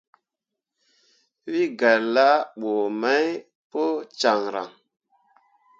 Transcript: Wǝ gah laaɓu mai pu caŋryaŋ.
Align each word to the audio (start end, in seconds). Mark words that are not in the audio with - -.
Wǝ 1.51 1.61
gah 1.79 1.99
laaɓu 2.13 2.71
mai 3.01 3.25
pu 3.71 3.81
caŋryaŋ. 4.19 4.69